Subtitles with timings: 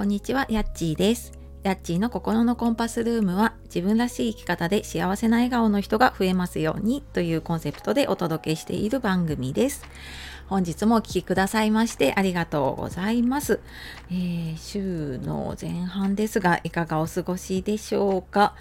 [0.00, 1.32] こんにちは、やっちーです。
[1.62, 9.84] やっちーの心のコンパスルームは自分らしい生き方で幸せな笑顔の人が増えますようにというコンセプトでお届けしている番組です。
[10.48, 13.60] 本日もお聴きくださいましてありがとうございます、
[14.10, 18.54] えー、週の前半ですがいかがお過ごしでしょうか？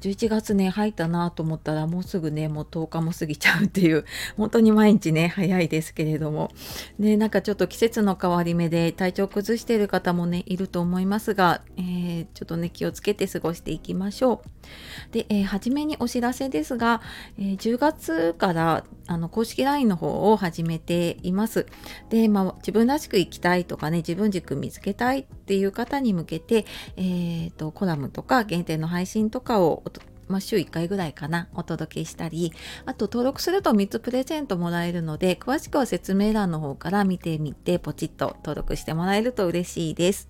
[0.00, 4.04] 11月ね入ったなと思ったらもうすぐねもう10日も過ぎちゃうっていう
[4.36, 6.50] 本当に毎日ね早いですけれども。
[6.98, 15.12] ねなんかちょっと季節の変わり目で体調崩している方もねいると思いますが、えー、ちょっとね気をつけて過ごしていきましょう。
[15.12, 17.00] で、えー、初めにお知らせですが、
[17.38, 21.66] えー、10月からあの公式 LINE の方を始めています。
[22.10, 29.82] で、まあ、自分らしく生きたいとかね自分軸見つけたいっていう方に向けて、えーとコラムとか限定の配信とかを
[30.28, 32.52] まあ、週1回ぐらいかなお届けしたり
[32.84, 40.28] あと登録すると3つプレゼントもらえるので詳しくは説明欄の方から見てみてポチッと登録してもらえると嬉しいです。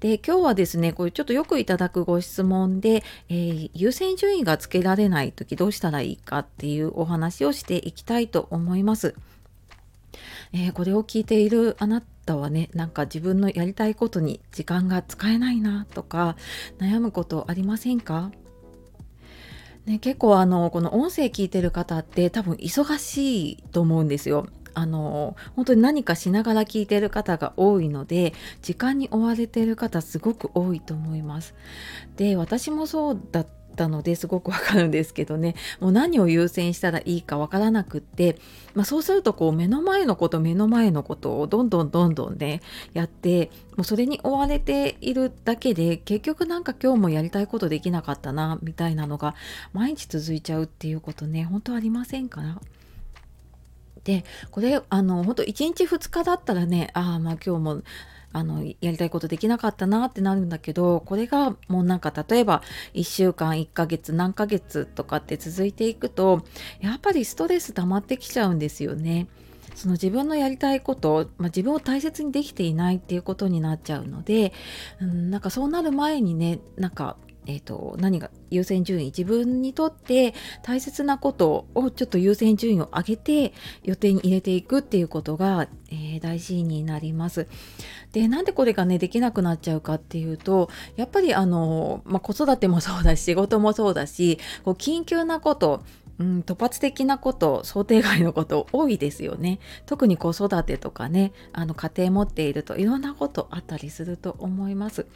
[0.00, 9.14] で今日はですねこれちょっとよくいただくご質問で、えー、優先順位がつけられない時どうしたらいいかっていうお話をしていきたいと思います。
[10.52, 16.36] えー、これを聞いているあなたはねなんか自分のやりたいことに時間が使えないなとか
[16.78, 18.30] 悩むことありませんか？
[19.86, 24.46] ね、結構あのこの音声聞いてる方って多分忙しいと思うんですよ。
[24.74, 28.32] あの本当に何かしながら聞いてる方が多いので
[28.62, 31.54] 時間に追われてる方すごく多いと思います。
[32.16, 33.46] で私もそうだっ
[33.78, 35.54] たのですごくわかるんですけどね。
[35.80, 38.36] もう何を優先したらいいかわからなくって、
[38.74, 42.60] まあ、そうするとこう目の前のこと目の前のことをどんどんどんどんね
[42.92, 49.34] やってもうそれに追われているだけで結局なんか今日もやりたいことできなかったなみたいなのが
[49.72, 52.42] 毎日続いちゃうっていうことね本当ありませんか？
[52.42, 52.60] ら
[54.04, 57.82] でこれあの本当1日2日だったらねああまあ今日も
[58.32, 62.62] あのやりたいことできなかったなってなるんだけどこれがもうなんか例えば
[62.94, 66.44] 1週間1ヶ月何ヶ月とかって続いていくと
[66.80, 69.28] やっぱりストレス溜まってきちゃうんですよね。
[69.74, 74.52] その自分のやりたいこと、まあ、自分を大切にできていないっていうことになっちゃうので、
[75.00, 77.16] うん、なんかそうなる前にねなんか
[77.48, 83.54] えーと、何が優先順位自分にとって大切なことをちょっと優先順位を上げて
[83.84, 87.46] 予定に入れていくっていうことが、えー、大事になります。
[88.12, 95.82] でなんでこれがねできなくなっちゃうかっていうとやっぱりあの、まあ、子育てもそうだし仕事もそうだしこう緊急なこと
[96.18, 105.06] うん、突発的なこと想定外のこと多いですよね特に子育てとかねあの家庭持っているといろんなことあったりすると思います。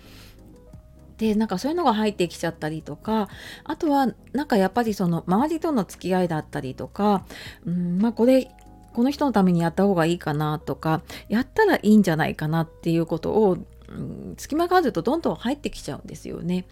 [1.19, 3.29] でなんかそういうのが入ってきちゃったりとか
[3.65, 7.25] あとはなんかやっぱりその周りとの付き合いだったりとか、
[7.65, 8.51] うん、まあこれ
[8.93, 13.59] この人のためにやった方がいいかなとかやったらいいんじゃないかなっていうことを、
[13.89, 16.67] うん、隙間があるとどんどん入ってきちゃうんですよね。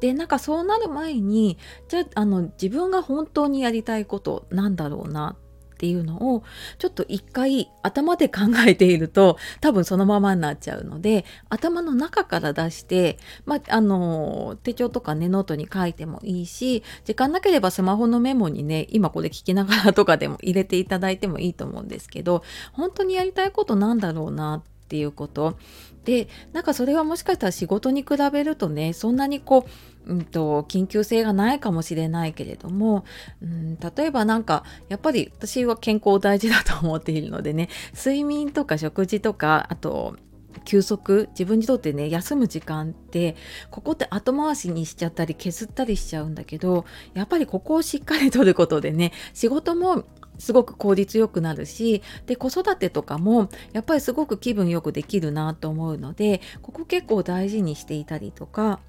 [0.00, 1.56] でなんかそうなる前に
[1.88, 5.36] じゃああの自分が本当にやりたいことなんだろうな
[5.74, 6.44] っていうのを
[6.78, 25.56] ちょっと一回頭で考えていると多分そのままになっちゃうので頭の中から出して、まあ、あの手帳とかねノートに書いてもいいし時間なければスマホのメモにね今これ聞きながらとかでも入れていただいてもいいと思うんですけど本当にやりたいことなんだろうなってっていうこと。
[26.04, 29.66] でなんかそれはもしかしたら仕事に比べるとねそんなにこ
[30.06, 33.06] う、うんと、緊急性がないかもしれないけれども、
[33.42, 40.16] うん、例えばなんかやっぱり私は健康大事だと思っているのでね睡眠とか食事とかあと
[40.64, 43.36] 休息自分にとってね休む時間って
[43.70, 46.84] ここって後回しにしちゃったり削ったりしちゃうんだけど
[47.14, 50.04] やっぱりここをしっかりとることでね仕事も
[50.38, 58.80] すごく効率よくなるしで子育てとかもやっぱりすごく気分よくできるなと思うのでここ結構大事にしていたりとか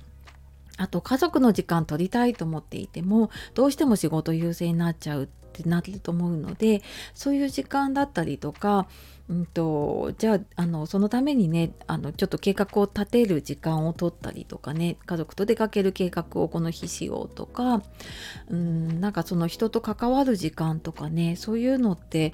[0.78, 5.30] あと家族の時間取りたいと思っていてもどうしても仕事優先になっちゃう
[5.62, 6.82] ってなると思うので
[7.14, 8.88] そういう時間だったりとか
[9.28, 17.82] うんと、じゃああのそのためにねあのちょっと計画を立てる時間を取ったりとかね家族と出かける計画をこの日しようとか
[18.50, 22.34] うんなんかその人と関わる時間とかねそういうのって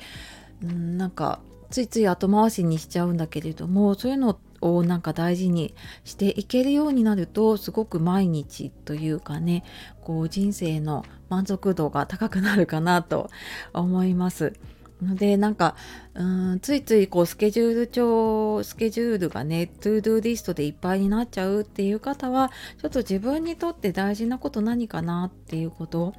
[0.62, 1.40] うんなんか
[1.70, 5.74] ついつい後回しにしちゃうんだけれどもそういうのってをなんか大事に
[6.04, 9.64] していけるようになるとすごく毎日というかね
[10.02, 13.30] こう人生の満足度が高くなるかなと
[13.74, 14.54] 思います。
[15.02, 15.76] のでなんか
[16.14, 16.24] う
[16.56, 26.14] んついついこうスケジュール帳スケジュールがね to do list でいっぱいになっちゃうっていう方はちょっと自分にとって大事なこと何かなっていうこと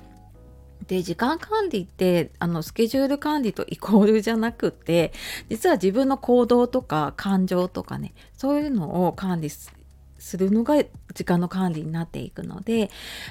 [0.86, 5.12] で時間管理ってあのスケジュール管理とイコールじゃなくて
[5.48, 9.50] 実は自分の行動とか感情とかねそういうのを管理
[10.22, 10.76] するのが
[11.14, 12.90] 時間の管理になっていくので、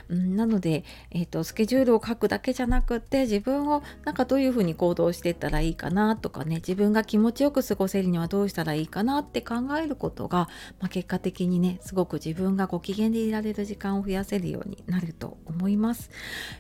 [0.10, 10.50] うん、なので、えーと、スケジュールを書くだけじゃなくって自分をなんかどういうふうに行動していったらいいかなとかね自分が気持ちよく過ごせるにはどうしたらいいかなって考えることが、
[10.80, 16.10] まあ、結果的にねすごく自分がご機嫌でいられる時間を増やせるようになると思います。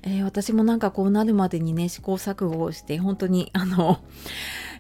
[0.04, 4.00] えー、私もなんかこうなるまでにね試行錯誤をして本当にあの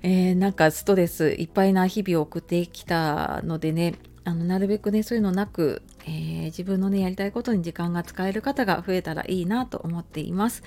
[0.03, 3.93] えー、なんかストレスいっぱいな日々を送ってきたのでね
[4.23, 10.63] あのなるべくねそういうのなく、えー、自分のねやりたいことに時間が使える方が増えたらいいなと思っています。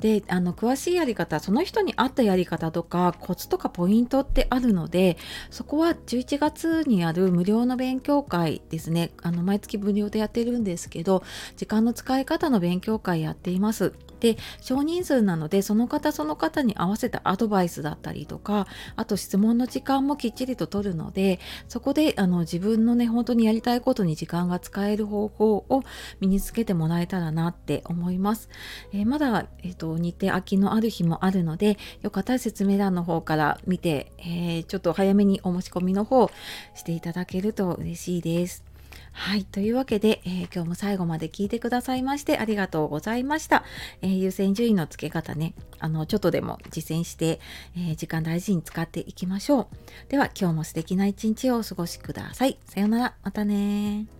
[0.00, 5.16] であの詳しいやり方その人に合ったやり方とかコツとかポイントってあるので
[5.50, 11.22] そこは11月にある無料の勉強会ですねあの毎月無料でやってるんですけど
[11.56, 13.92] 時間の使い方の勉強会やっています。
[14.20, 18.66] で少人数なのでその方その方に合わせたアドバイスだったりとか
[18.96, 21.38] あと質問の時間もきっちりと取るので
[21.68, 25.82] そこであの自分のね本当にやりたいことに時間が使える方法を
[26.20, 28.48] 身につけてもらえたらなって思います。
[28.92, 36.30] えー、まだ、えーと、日程空きのある日もあるのでよかったら説明欄の方から見て、えー、ちょっと早めにお申し込みの方
[36.74, 38.64] していただけると嬉しいです。
[39.12, 39.44] はい。
[39.44, 43.64] というわけで、えー、今日も最後まで聞いてくださいましてありがとうございました。
[44.02, 47.40] えー、優先順位の付け方ね、あの、ちょっとでも実践して、
[47.76, 49.66] えー、時間大事に使っていきましょう。
[50.10, 52.58] では、今日も素敵な一日をお過ごしください。
[52.66, 53.14] さようなら。
[53.22, 54.15] またね